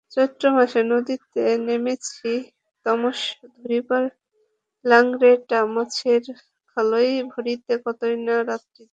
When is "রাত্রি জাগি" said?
8.49-8.89